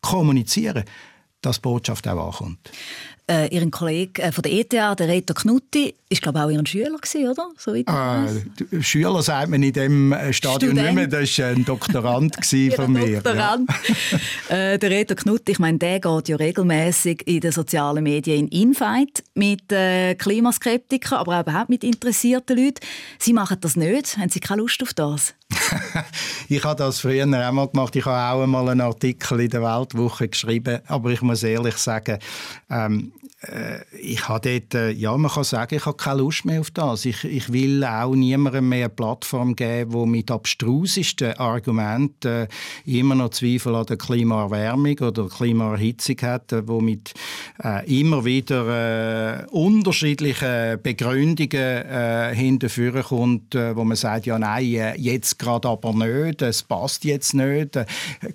[0.00, 0.84] kommunizieren,
[1.42, 2.70] dass die Botschaft auch ankommt.
[3.28, 6.98] Äh, Ihren Kollegen äh, von der ETH, der Reto Knutti, ist glaube auch Ihr Schüler
[6.98, 7.48] gewesen, oder?
[7.56, 10.86] So äh, Schüler sagt man in dem äh, Stadion Student.
[10.86, 12.36] nicht mehr, das war ein Doktorand
[12.74, 13.20] von mir.
[13.20, 13.70] Doktorand.
[14.48, 14.56] Ja.
[14.72, 18.70] äh, der Reto Knutti, ich meine, der geht ja regelmäßig in den sozialen Medien in
[18.70, 22.80] Infight mit Klimaskeptikern, aber auch überhaupt mit interessierten Leuten.
[23.20, 24.18] Sie machen das nicht.
[24.18, 25.34] Haben Sie keine Lust auf das?
[26.48, 27.96] Ich habe das früher auch mal gemacht.
[27.96, 30.80] Ich habe auch einmal einen Artikel in der Weltwoche geschrieben.
[30.86, 32.18] Aber ich muss ehrlich sagen,
[32.70, 33.21] ähm, äh,
[34.00, 37.04] ich habe dort, äh, ja, man kann sagen, ich habe keine Lust mehr auf das.
[37.04, 42.48] Ich, ich will auch niemandem mehr eine Plattform geben, der mit abstrusesten Argumenten äh,
[42.86, 47.14] immer noch Zweifel an der Klimaerwärmung oder Klimaerhitzung hat, äh, wo mit
[47.64, 54.94] äh, immer wieder äh, unterschiedlichen Begründungen äh, hinterführen kommt, äh, wo man sagt, ja nein,
[54.98, 57.76] jetzt gerade aber nicht, es passt jetzt nicht,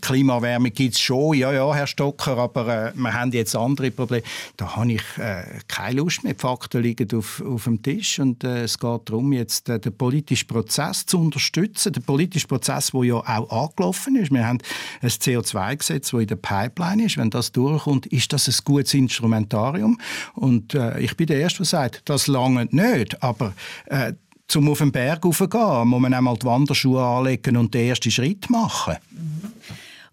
[0.02, 4.24] Klimaerwärmung gibt es schon, ja, ja, Herr Stocker, aber wir haben jetzt andere Probleme.
[4.58, 6.34] Da habe ich ich äh, keine Lust mehr.
[6.34, 9.96] Die Fakten liegen auf, auf dem Tisch und äh, es geht darum, jetzt äh, den
[9.98, 11.94] politischen Prozess zu unterstützen.
[11.94, 14.32] Der politische Prozess, der ja auch angelaufen ist.
[14.32, 14.60] Wir haben
[15.02, 17.18] ein CO2-Gesetz, das in der Pipeline ist.
[17.18, 20.00] Wenn das durchkommt, ist das ein gutes Instrumentarium.
[20.34, 23.54] Und äh, ich bin der Erste, der sagt, das lange nicht, aber
[23.86, 24.14] äh,
[24.48, 28.50] zum auf den Berg raufgehen, muss man einmal die Wanderschuhe anlegen und den ersten Schritt
[28.50, 28.96] machen.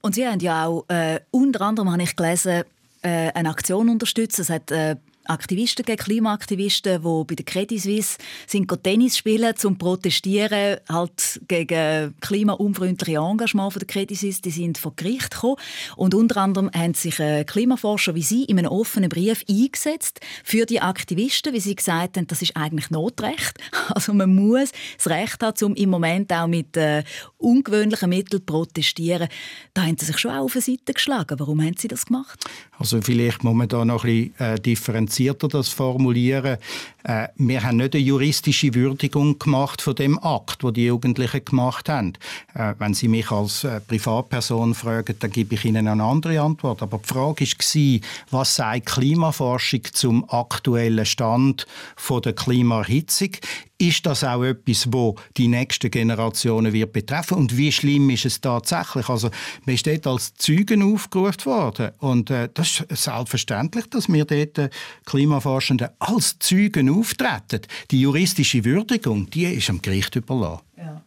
[0.00, 2.64] Und Sie haben ja auch, äh, unter anderem habe ich gelesen,
[3.08, 4.42] eine Aktion unterstützen.
[4.42, 9.78] Es hat äh, Aktivisten gegen Klimaaktivisten, die bei der Credit Suisse sind Tennis spielen zum
[9.78, 14.42] protestieren halt gegen klimaunfreundliche Engagement von der Credit Suisse.
[14.42, 15.56] Die sind vor Gericht gekommen
[15.96, 20.66] und unter anderem haben sich äh, Klimaforscher wie Sie in einem offenen Brief eingesetzt für
[20.66, 23.58] die Aktivisten, wie sie gesagt haben, das ist eigentlich Notrecht.
[23.94, 27.04] Also man muss das Recht haben, um im Moment auch mit äh,
[27.38, 29.28] ungewöhnlichen Mitteln zu protestieren.
[29.72, 31.38] Da haben Sie sich schon auch auf eine Seite geschlagen.
[31.38, 32.44] Warum haben Sie das gemacht?
[32.78, 36.58] Also vielleicht muss man da noch ein bisschen äh, differenzieren differenzierter das formulieren.
[37.04, 41.88] Äh, wir haben nicht eine juristische Würdigung gemacht von dem Akt, wo die Jugendlichen gemacht
[41.88, 42.14] haben.
[42.54, 46.82] Äh, wenn Sie mich als äh, Privatperson fragen, dann gebe ich Ihnen eine andere Antwort.
[46.82, 48.00] Aber die Frage war,
[48.30, 53.30] was sagt Klimaforschung zum aktuellen Stand von der Klimaerhitzung?
[53.78, 58.40] Ist das auch etwas, wo die nächsten Generationen wird betreffen und wie schlimm ist es
[58.40, 59.08] tatsächlich?
[59.08, 59.30] Also
[59.64, 64.58] man ist dort als Zeugen aufgerufen worden und äh, das ist selbstverständlich, dass wir dort
[64.58, 64.70] äh,
[65.04, 67.62] Klimaforschenden als Zeugen auftreten.
[67.90, 70.62] Die juristische Würdigung, die ist am Gericht überlassen.
[70.76, 71.02] Ja.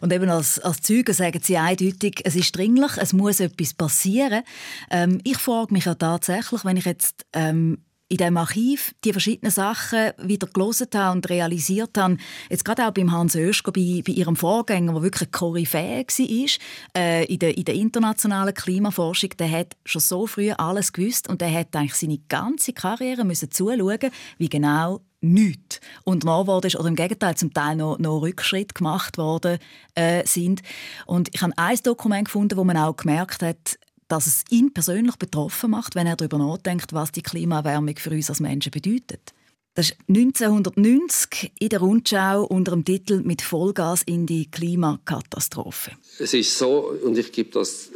[0.00, 4.42] Und eben als, als Zeugen sagen sie eindeutig, es ist dringlich, es muss etwas passieren.
[4.90, 9.50] Ähm, ich frage mich ja tatsächlich, wenn ich jetzt ähm, in diesem Archiv die verschiedenen
[9.50, 12.16] Sachen wieder gelesen habe und realisiert habe,
[12.48, 16.48] jetzt gerade auch beim Hans Oeschger, bei, bei ihrem Vorgänger, der wirklich Koryphäe war
[16.96, 21.40] äh, in, der, in der internationalen Klimaforschung, der hat schon so früh alles gewusst und
[21.40, 26.88] der hat eigentlich seine ganze Karriere müssen zuschauen, wie genau nichts unternommen worden ist oder
[26.88, 29.58] im Gegenteil zum Teil noch, noch Rückschritt gemacht worden
[29.94, 30.62] äh, sind.
[31.06, 35.16] Und ich habe ein Dokument gefunden, wo man auch gemerkt hat, dass es ihn persönlich
[35.16, 39.32] betroffen macht, wenn er darüber nachdenkt, was die Klimaerwärmung für uns als Menschen bedeutet.
[39.74, 45.90] Das ist 1990 in der Rundschau unter dem Titel «Mit Vollgas in die Klimakatastrophe».
[46.18, 47.90] Es ist so, und ich gebe das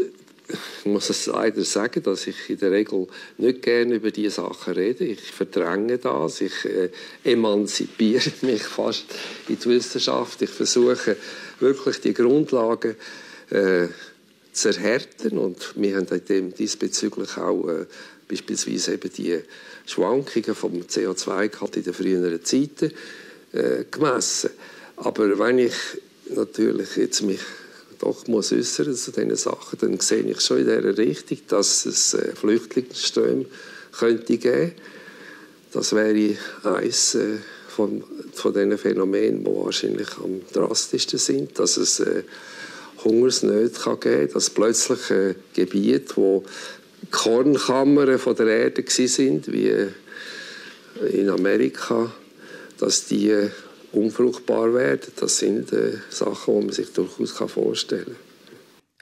[0.53, 3.07] ich muss es leider sagen, dass ich in der Regel
[3.38, 5.05] nicht gerne über diese Sachen rede.
[5.05, 6.90] Ich verdränge das, ich äh,
[7.25, 9.05] emanzipiere mich fast
[9.49, 10.42] in die Wissenschaft.
[10.42, 11.16] Ich versuche
[11.61, 12.96] wirklich die Grundlagen
[13.51, 13.88] äh,
[14.53, 15.39] zu erhärten.
[15.39, 17.87] Und wir haben diesbezüglich auch äh,
[18.29, 19.41] beispielsweise eben die
[19.87, 22.93] Schwankungen vom CO2-Gehalt in den früheren Zeiten
[23.53, 24.51] äh, gemessen.
[24.97, 25.75] Aber wenn ich
[26.29, 27.41] natürlich jetzt mich
[27.99, 32.15] doch muss äußern zu diesen Sachen, dann sehe ich schon in dieser Richtung, dass es
[32.15, 33.45] äh, Flüchtlingsströme
[33.93, 34.73] könnte geben.
[35.73, 37.37] Das wäre eines äh,
[37.69, 42.23] von, von diesen Phänomenen, die wahrscheinlich am drastischsten sind, dass es äh,
[43.05, 46.45] Hungersnöte kann geben kann, dass plötzlich ein Gebiet, wo
[47.11, 49.87] Kornkammern von der Erde sind, wie
[51.13, 52.13] in Amerika,
[52.79, 53.49] dass die
[53.93, 55.13] unfruchtbar werden.
[55.17, 58.17] Das sind äh, Sachen, die man sich durchaus vorstellen kann.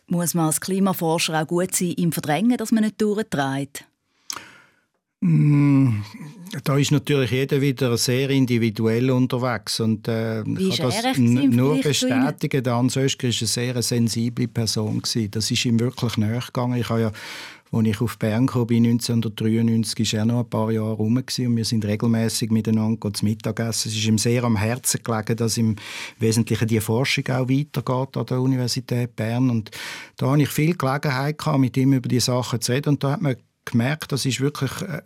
[0.06, 3.84] Muss man als Klimaforscher auch gut sein im Verdrängen, dass man nicht durchtreibt?
[5.20, 6.02] Mm,
[6.62, 11.80] da ist natürlich jeder wieder sehr individuell unterwegs und äh, Wie ich kann das nur
[11.80, 12.62] bestätigen.
[12.62, 15.30] Der Hans Oeschger war eine sehr sensible Person gewesen.
[15.32, 16.78] Das ist ihm wirklich näher gegangen.
[16.78, 17.12] Ich habe ja
[17.70, 21.64] als ich auf Bern kam, 1993, war er noch ein paar Jahre rum und wir
[21.64, 23.90] sind regelmäßig miteinander zu Mittagessen.
[23.90, 25.76] Es ist ihm sehr am Herzen gelegen, dass im
[26.18, 29.50] Wesentlichen die Forschung auch weitergeht an der Universität Bern.
[29.50, 29.70] Und
[30.16, 33.12] da hatte ich viel Gelegenheit gehabt, mit ihm über die Sachen zu reden und da
[33.12, 33.36] hat man
[33.70, 35.02] gemerkt, das ist wirklich äh,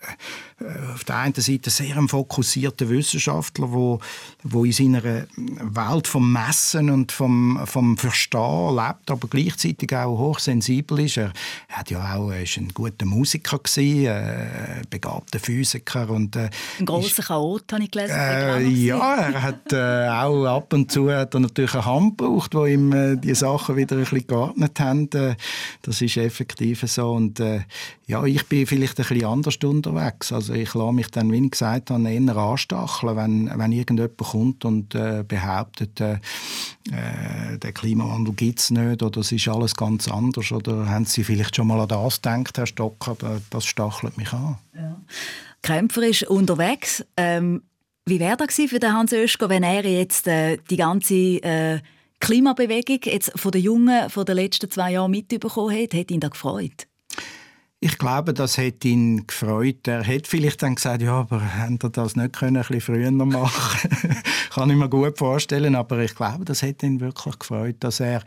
[0.62, 4.00] äh, auf der einen Seite sehr ein fokussierter Wissenschaftler, wo,
[4.42, 11.00] wo in seiner Welt vom Messen und vom, vom Verstehen lebt, aber gleichzeitig auch hochsensibel
[11.00, 11.16] ist.
[11.16, 11.32] Er,
[11.68, 16.50] er hat ja auch er ist ein guter Musiker gewesen, äh, begabter Physiker und äh,
[16.78, 18.16] ein großer Chaot, habe ich gelesen.
[18.16, 22.54] Äh, ja, er hat äh, auch ab und zu hat er natürlich eine Hand gebraucht,
[22.54, 25.08] wo ihm äh, die Sachen wieder ein bisschen geordnet haben.
[25.82, 27.40] das ist effektiv so und
[28.06, 30.30] ja, ich bin vielleicht ein bisschen anders unterwegs.
[30.30, 34.66] Also ich lasse mich dann, wie ich gesagt habe, eher anstacheln, wenn, wenn irgendjemand kommt
[34.66, 36.18] und äh, behauptet, äh,
[36.90, 40.52] äh, der Klimawandel gibt es nicht oder es ist alles ganz anders.
[40.52, 43.16] Oder haben Sie vielleicht schon mal an das gedacht, Herr Stocker?
[43.48, 44.58] Das stachelt mich an.
[44.74, 45.00] Ja.
[45.62, 47.02] Kämpfer ist unterwegs.
[47.16, 47.62] Ähm,
[48.04, 51.80] wie wäre das für den Hans Oeschger, wenn er jetzt äh, die ganze äh,
[52.20, 55.96] Klimabewegung jetzt von den Jungen von den letzten zwei Jahren mitbekommen hätte?
[55.96, 56.86] Hätte ihn das gefreut?
[57.84, 59.88] Ich glaube, das hätte ihn gefreut.
[59.88, 63.10] Er hätte vielleicht dann gesagt, ja, aber hätte er das nicht können, ein bisschen früher
[63.10, 63.90] machen
[64.54, 68.22] Kann ich mir gut vorstellen, aber ich glaube, das hätte ihn wirklich gefreut, dass er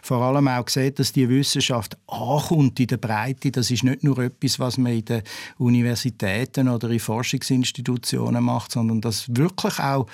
[0.00, 3.50] vor allem auch sieht, dass die Wissenschaft ankommt in der Breite.
[3.50, 5.22] Das ist nicht nur etwas, was man in den
[5.58, 10.06] Universitäten oder in Forschungsinstitutionen macht, sondern dass wirklich auch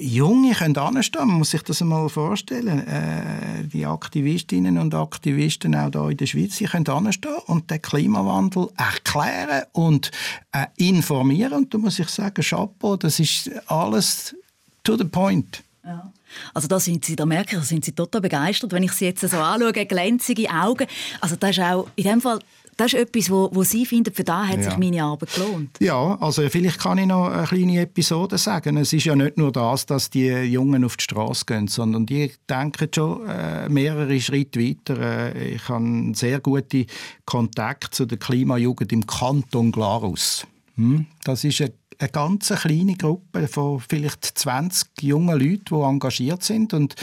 [0.00, 2.86] Junge können anstehen, man muss sich das einmal vorstellen.
[2.86, 7.82] Äh, die Aktivistinnen und Aktivisten auch hier in der Schweiz, die können anstehen und den
[7.82, 10.12] Klimawandel erklären und
[10.52, 11.52] äh, informieren.
[11.52, 14.36] Und da muss ich sagen, Chapeau, das ist alles
[14.84, 15.64] to the point.
[15.84, 16.12] Ja.
[16.54, 19.06] Also da sind Sie, da merke ich, da sind Sie total begeistert, wenn ich Sie
[19.06, 20.86] jetzt so anschaue, glänzige Augen.
[21.20, 22.38] Also das ist auch in dem Fall
[22.78, 24.62] das ist etwas, wo, wo Sie finden, für da hat ja.
[24.62, 25.76] sich meine Arbeit gelohnt.
[25.80, 28.76] Ja, also vielleicht kann ich noch eine kleine Episode sagen.
[28.76, 32.32] Es ist ja nicht nur das, dass die Jungen auf die Straße gehen, sondern die
[32.48, 35.34] denken schon äh, mehrere Schritte weiter.
[35.34, 36.86] Äh, ich habe sehr gute
[37.24, 40.46] Kontakt zu der Klimajugend im Kanton Glarus.
[40.76, 41.06] Hm?
[41.24, 46.72] Das ist eine eine ganz kleine Gruppe von vielleicht 20 jungen Leuten, die engagiert sind
[46.72, 46.94] und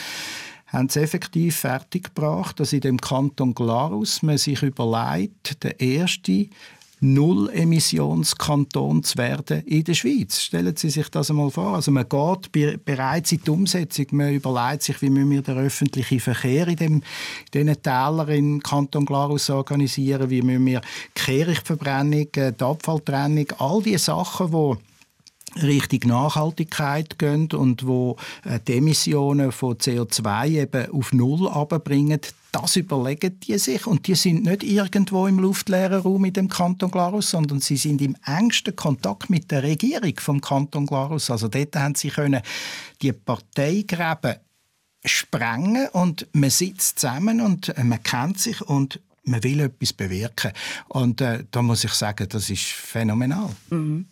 [0.67, 6.49] haben es effektiv fertiggebracht, dass in dem Kanton Glarus man sich überlegt, den ersten
[7.01, 10.41] Null-Emissionskanton zu werden in der Schweiz.
[10.41, 11.75] Stellen Sie sich das einmal vor.
[11.75, 14.05] Also man geht bereits in die Umsetzung.
[14.11, 17.03] Man überlegt sich, wie müssen wir den öffentlichen Verkehr in,
[17.53, 23.83] diesen Tälern im Kanton Glarus organisieren, wie müssen wir die Kehrichtverbrennung, äh, die Abfalltrennung, all
[23.83, 24.94] diese Sachen, die
[25.61, 32.19] Richtung Nachhaltigkeit gehen und wo äh, die Emissionen von CO2 eben auf Null abbringen,
[32.51, 36.91] das überlegen die sich und die sind nicht irgendwo im luftleeren Raum in dem Kanton
[36.91, 41.29] Glarus, sondern sie sind im engsten Kontakt mit der Regierung vom Kanton Glarus.
[41.29, 42.41] Also dort haben sie können
[43.01, 44.35] die Parteigräben
[45.03, 50.51] sprengen und man sitzt zusammen und man kennt sich und man will etwas bewirken.
[50.87, 53.49] Und äh, da muss ich sagen, das ist phänomenal.
[53.69, 54.05] Mhm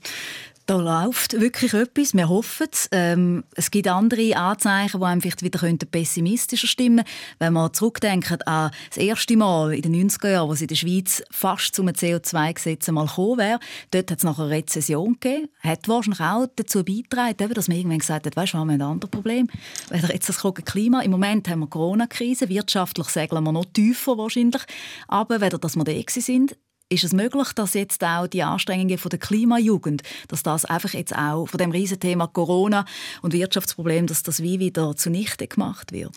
[0.65, 2.13] da läuft wirklich etwas.
[2.13, 2.87] Wir hoffen es.
[2.91, 5.59] Ähm, es gibt andere Anzeichen, die einem vielleicht wieder
[5.91, 7.03] pessimistischer stimmen
[7.39, 11.23] Wenn man zurückdenkt an das erste Mal in den 90er Jahren, es in der Schweiz
[11.31, 13.59] fast zum CO2-Gesetz mal gekommen wäre,
[13.91, 15.49] dort hat es noch eine Rezession gegeben.
[15.59, 19.11] Hat wahrscheinlich auch dazu beigetragen, dass man irgendwann gesagt hat, weißt, wir haben ein anderes
[19.11, 19.47] Problem.
[19.89, 21.01] Weder jetzt das Klima.
[21.01, 22.47] Im Moment haben wir Corona-Krise.
[22.47, 24.61] Wirtschaftlich segeln wir noch tiefer wahrscheinlich.
[25.07, 26.55] Aber weder, dass wir da sind,
[26.93, 31.15] ist es möglich, dass jetzt auch die Anstrengungen von der Klimajugend, dass das einfach jetzt
[31.15, 32.85] auch von dem Riesenthema Corona
[33.21, 36.15] und Wirtschaftsproblem, dass das wie wieder zunichte gemacht wird?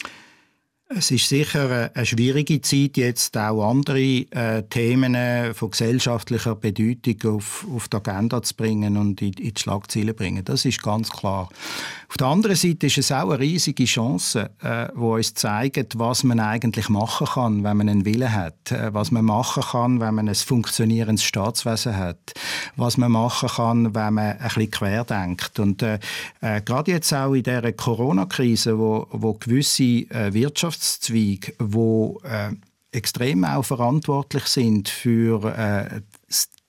[0.89, 7.39] Es ist sicher eine schwierige Zeit, jetzt auch andere äh, Themen äh, von gesellschaftlicher Bedeutung
[7.39, 10.45] auf, auf die Agenda zu bringen und in, in die Schlagzeilen zu bringen.
[10.45, 11.49] Das ist ganz klar.
[12.09, 16.23] Auf der anderen Seite ist es auch eine riesige Chance, äh, wo uns zeigt, was
[16.23, 20.15] man eigentlich machen kann, wenn man einen Willen hat, äh, was man machen kann, wenn
[20.15, 22.33] man ein funktionierendes Staatswesen hat,
[22.77, 25.59] was man machen kann, wenn man ein bisschen querdenkt.
[25.59, 25.99] Und äh,
[26.41, 30.33] äh, gerade jetzt auch in der Corona-Krise, wo, wo gewisse äh,
[30.77, 32.51] Wirtschaftszweige, wo äh,
[32.93, 36.01] extrem auch verantwortlich sind für äh,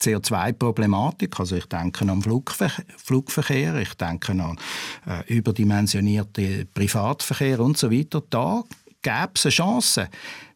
[0.02, 1.40] CO2-Problematik.
[1.40, 4.58] Also ich denke an Flugver Flugverkehr, ich denke an
[5.08, 8.24] äh, überdimensionierte Privatverkehr und so weiter.
[8.30, 8.64] Da
[9.02, 10.10] gäbe es eine Chance,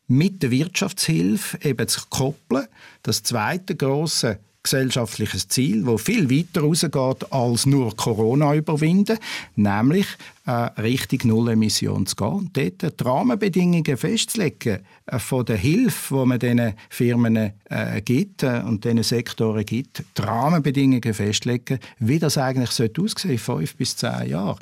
[0.08, 2.68] mit der Wirtschaftshilfe eben zu koppeln.
[3.04, 9.18] Das zweite große gesellschaftliches Ziel, wo viel weiter rausgeht als nur Corona überwinden,
[9.56, 10.06] nämlich
[10.46, 10.52] äh,
[10.82, 16.40] Richtung Nullemission zu gehen und dort die Rahmenbedingungen festzulegen äh, von der Hilfe, die man
[16.40, 22.72] diesen Firmen äh, gibt äh, und diesen Sektoren gibt, die Rahmenbedingungen festlegen, wie das eigentlich
[22.72, 24.58] sollte aussehen, fünf bis zehn Jahre.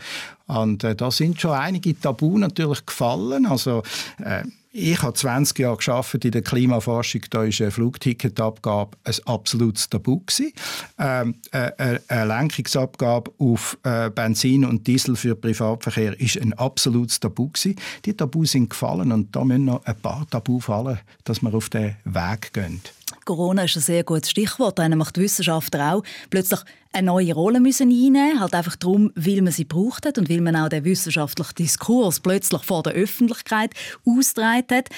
[0.48, 3.46] Und äh, da sind schon einige Tabu natürlich gefallen.
[3.46, 3.84] Also
[4.24, 7.22] äh, ich habe 20 Jahre geschafft in der Klimaforschung.
[7.30, 10.22] Da ist eine Flugticketabgabe ein absolutes Tabu
[11.00, 13.78] Ähm, äh, eine Lenkungsabgabe auf
[14.14, 15.36] Benzin und Diesel für
[15.70, 17.76] Privatverkehr ist ein absolutes Tabu gewesen.
[18.06, 21.70] Die Tabus sind gefallen und da müssen noch ein paar Tabu fallen, dass wir auf
[21.70, 22.82] den Weg gehen.
[23.26, 24.80] Corona ist ein sehr gutes Stichwort.
[24.80, 29.44] Dann macht die Wissenschaftler auch plötzlich eine neue Rolle müssen einnehmen halt einfach darum, weil
[29.44, 33.74] man sie braucht hat und weil man auch den wissenschaftlichen Diskurs plötzlich vor der Öffentlichkeit
[34.06, 34.90] ausgetragen hat.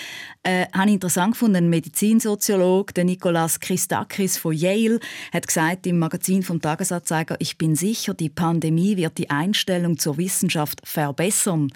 [0.44, 5.00] Äh, habe ich interessant gefunden, ein Medizinsoziologe, der Nicolas Christakis von Yale,
[5.34, 10.18] hat gesagt im Magazin vom Tagesanzeiger, ich bin sicher, die Pandemie wird die Einstellung zur
[10.18, 11.74] Wissenschaft verbessern.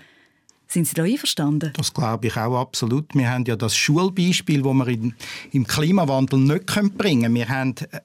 [0.67, 1.71] Sind Sie da einverstanden?
[1.75, 3.13] Das glaube ich auch absolut.
[3.13, 5.13] Wir haben ja das Schulbeispiel, das wir in,
[5.51, 7.35] im Klimawandel nicht bringen können.
[7.35, 7.99] Wir haben äh,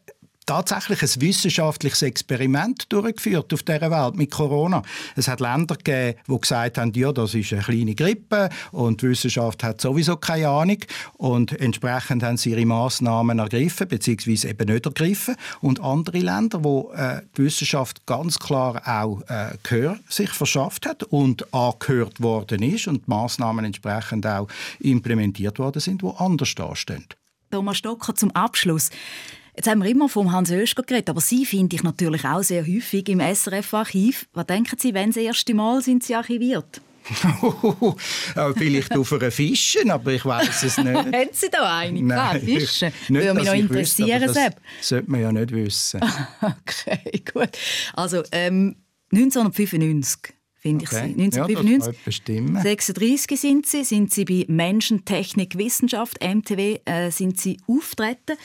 [0.51, 4.83] tatsächlich ein wissenschaftliches Experiment durchgeführt auf dieser Welt mit Corona.
[5.15, 9.11] Es hat Länder gegeben, die gesagt haben, ja, das ist eine kleine Grippe und die
[9.11, 10.79] Wissenschaft hat sowieso keine Ahnung
[11.19, 14.49] und entsprechend haben sie ihre Massnahmen ergriffen bzw.
[14.49, 20.01] eben nicht ergriffen und andere Länder, wo äh, die Wissenschaft ganz klar auch äh, Gehör
[20.09, 24.49] sich verschafft hat und angehört worden ist und die Massnahmen entsprechend auch
[24.81, 27.07] implementiert worden sind, wo anders dastehen.
[27.53, 28.91] Thomas Stocker zum Abschluss.
[29.57, 32.67] Jetzt haben wir immer vom Hans Oeschger geredet, aber Sie finde ich natürlich auch sehr
[32.67, 34.27] häufig im SRF-Archiv.
[34.33, 36.81] Was denken Sie, wenn das erste Mal sind Sie archiviert?
[38.57, 40.89] vielleicht auf einer Fischen, aber ich weiß es nicht.
[40.95, 42.03] Haben Sie da eine?
[42.03, 42.93] Nein, Fischen?
[43.09, 46.01] Würde mich noch interessieren, wüsste, Das sollte man ja nicht wissen.
[46.41, 47.51] okay, gut.
[47.95, 48.77] Also ähm,
[49.13, 51.15] 1995 finde ich okay.
[51.17, 51.23] sie.
[51.23, 52.55] 1995.
[52.55, 58.37] Ja, 36 sind sie, sind sie bei Menschen, Technik, Wissenschaft, MTW, äh, sind sie auftreten.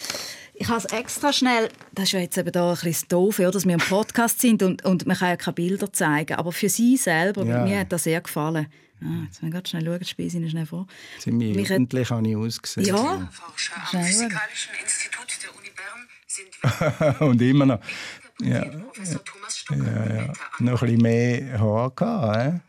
[0.58, 3.52] Ich habe es extra schnell, das ist ja jetzt eben da ein bisschen doof, ja,
[3.52, 6.70] dass wir im Podcast sind und, und man kann ja keine Bilder zeigen, aber für
[6.70, 7.66] Sie selber, ja.
[7.66, 8.68] mir hat das sehr gefallen.
[9.02, 10.88] Ah, jetzt müssen wir ganz schnell schauen, die sind schnell vor.
[11.20, 12.88] Ziemlich Mich jugendlich habe ich ausgesehen.
[12.88, 13.30] Ja.
[13.32, 17.80] Forscher am Physikalischen Institut der Uni Bern sind und immer noch.
[18.42, 18.66] Ja.
[18.66, 19.84] Professor Thomas Stocker.
[19.84, 20.34] Ja, ja.
[20.60, 22.60] Noch ein bisschen mehr Haar gehabt, äh?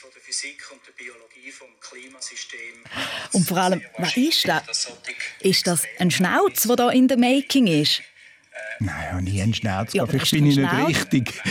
[0.00, 2.83] Von der Physik und der Biologie vom Klimasystem.
[3.32, 4.92] Und vor allem, was ist das?
[5.40, 8.02] Ist das ein Schnauz, der da in der Making ist?
[8.80, 11.12] Nein, habe nie einen Schnauz Ja, Vielleicht bin ich einen nicht Schnauz?
[11.12, 11.42] richtig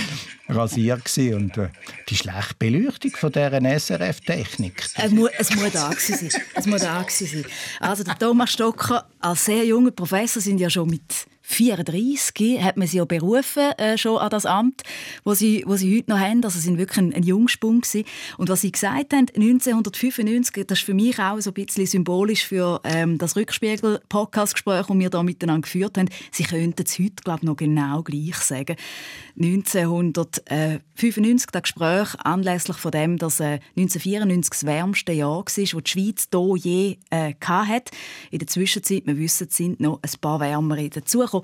[0.49, 1.69] rasiert und äh,
[2.09, 4.83] die schlechte Beleuchtung von dieser SRF-Technik.
[4.95, 6.29] Es muss, es muss da sein.
[6.53, 7.45] Es muss da sein.
[7.79, 12.87] Also der Thomas Stocker als sehr junger Professor sind ja schon mit 34 hat man
[12.87, 14.83] sie ja berufen äh, schon an das Amt,
[15.23, 16.43] wo sie, wo sie heute noch haben.
[16.43, 18.05] Also sie sind wirklich ein, ein Jungspund gewesen.
[18.37, 22.45] Und was sie gesagt haben, 1995, das ist für mich auch so ein bisschen symbolisch
[22.45, 26.09] für ähm, das Rückspiegel-Podcast-Gespräch, das wir da miteinander geführt haben.
[26.31, 28.75] Sie könnten es heute, glaube ich, noch genau gleich sagen.
[29.37, 35.67] 1995, das Gespräch anlässlich von dem, dass äh, 1994 das wärmste Jahr war, das die
[35.67, 37.91] Schweiz hier je äh, hatte.
[38.31, 41.42] In der Zwischenzeit, wir wissen, sind noch ein paar wärmere dazugekommen.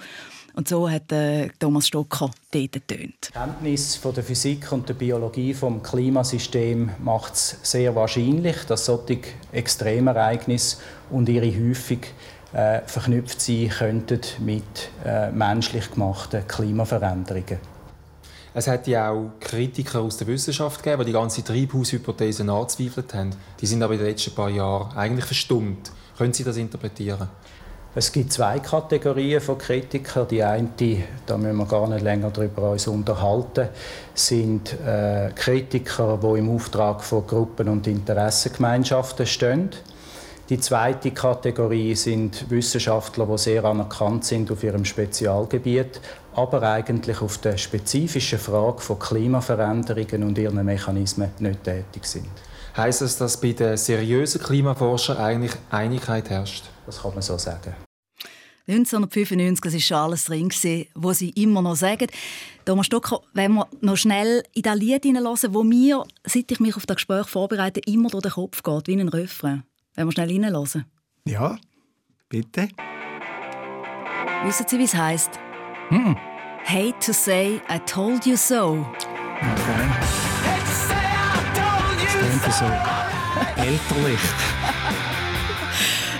[0.54, 3.30] Und so hat äh, Thomas Stocker dort getönt.
[3.30, 8.86] Die Kenntnis von der Physik und der Biologie vom Klimasystem macht es sehr wahrscheinlich, dass
[8.86, 9.20] solche
[9.52, 10.78] Extremereignisse
[11.12, 12.00] und ihre Häufung
[12.52, 14.64] äh, verknüpft sein könnten mit
[15.06, 17.60] äh, menschlich gemachten Klimaveränderungen.
[18.54, 23.30] Es hat ja auch Kritiker aus der Wissenschaft gegeben, die die ganze Treibhaushypothese anzweifelt haben.
[23.62, 25.91] Die sind aber in den letzten paar Jahren eigentlich verstummt.
[26.18, 27.30] Können Sie das interpretieren?
[27.96, 30.28] Es gibt zwei Kategorien von Kritikern.
[30.28, 30.70] Die eine,
[31.26, 33.70] da müssen wir gar nicht länger darüber uns unterhalten,
[34.14, 39.70] sind äh, Kritiker, die im Auftrag von Gruppen und Interessengemeinschaften stehen.
[40.50, 46.00] Die zweite Kategorie sind Wissenschaftler, die sehr anerkannt sind auf ihrem Spezialgebiet,
[46.36, 52.30] aber eigentlich auf der spezifischen Frage von Klimaveränderungen und ihren Mechanismen nicht tätig sind.
[52.78, 56.66] Heißt das, dass bei den seriösen Klimaforschern eigentlich Einigkeit herrscht?
[56.90, 57.76] Das kann man so sagen.
[58.68, 60.50] 1995, das war schon alles drin,
[60.96, 62.08] was sie immer noch sagen.
[62.66, 66.76] Thomas Stocker, wenn wir noch schnell in das Lied hineinhören, wo mir, seit ich mich
[66.76, 69.66] auf das Gespräch vorbereite, immer durch den Kopf geht, wie ein Refrain.
[69.94, 70.86] Wenn wir schnell hineinhören.
[71.26, 71.60] Ja,
[72.28, 72.70] bitte.
[74.44, 75.40] Wissen Sie, wie es heisst?
[75.90, 76.18] Hm.
[76.66, 78.84] Hate to say I told you so.
[82.08, 82.66] Stimmt so
[83.62, 84.20] elterlich.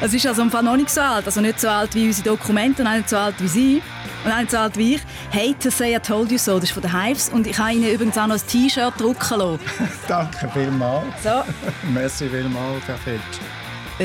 [0.02, 1.26] Es ist also im Fall noch nicht so alt.
[1.26, 3.82] Also nicht so alt wie unsere Dokumente und auch nicht so alt wie Sie.
[4.24, 5.02] Und auch nicht so alt wie ich.
[5.34, 6.56] Hate to say I told you so.
[6.56, 7.28] Das ist von den Hives.
[7.30, 9.60] Und ich habe Ihnen übrigens auch noch ein T-Shirt drucken lassen.
[10.08, 11.06] Danke vielmals.
[11.22, 11.44] So.
[11.94, 13.20] Merci vielmals, Herr.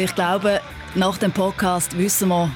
[0.03, 0.61] Ich glaube,
[0.97, 2.51] nach dem Podcast wissen wir,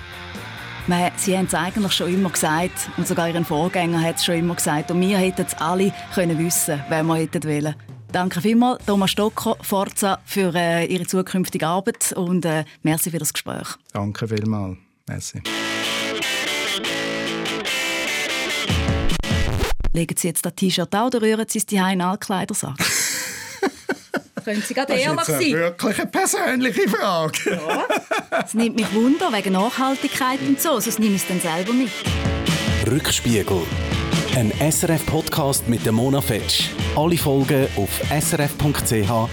[0.88, 4.34] man, Sie haben es eigentlich schon immer gesagt und sogar Ihren Vorgänger hat es schon
[4.34, 7.74] immer gesagt und wir hätten es alle können wissen, wenn wir hätten wollen.
[8.12, 13.32] Danke vielmals, Thomas Stocker, Forza, für äh, Ihre zukünftige Arbeit und äh, merci für das
[13.32, 13.68] Gespräch.
[13.92, 14.78] Danke vielmals.
[15.06, 15.42] Merci.
[19.92, 22.76] Legen Sie jetzt das T-Shirt an oder rühren Sie es die in den Altkleidersack?
[24.44, 25.52] Können Sie gerade Das ist ehrlich jetzt eine sein?
[25.52, 27.60] wirklich eine persönliche Frage.
[28.44, 31.90] Es nimmt mich Wunder wegen Nachhaltigkeit und so, sonst nehme ich es dann selber mit.
[32.90, 33.62] Rückspiegel.
[34.38, 36.68] Ein SRF-Podcast mit Mona Fetsch.
[36.94, 39.26] Alle Folgen auf srf.ch/audio.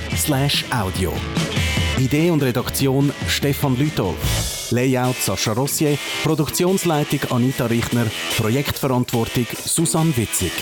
[1.99, 4.71] Idee und Redaktion Stefan Lütolf.
[4.71, 5.99] Layout Sascha Rossier.
[6.23, 8.07] Produktionsleitung Anita Richner.
[8.35, 10.53] Projektverantwortung Susanne Witzig.